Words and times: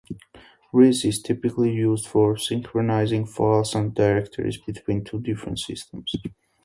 Rsync 0.73 1.05
is 1.09 1.21
typically 1.21 1.71
used 1.71 2.07
for 2.07 2.35
synchronizing 2.35 3.27
files 3.27 3.75
and 3.75 3.93
directories 3.93 4.57
between 4.59 5.03
two 5.03 5.19
different 5.19 5.59
systems. 5.59 6.11